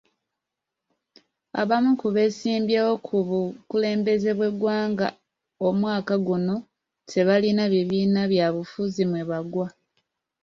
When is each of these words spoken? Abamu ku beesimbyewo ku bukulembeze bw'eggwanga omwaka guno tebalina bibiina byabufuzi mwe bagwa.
Abamu 1.61 1.91
ku 1.99 2.07
beesimbyewo 2.15 2.93
ku 3.05 3.17
bukulembeze 3.27 4.29
bw'eggwanga 4.37 5.07
omwaka 5.67 6.13
guno 6.27 6.55
tebalina 7.09 7.63
bibiina 7.73 8.21
byabufuzi 8.31 9.03
mwe 9.09 9.21
bagwa. 9.29 9.67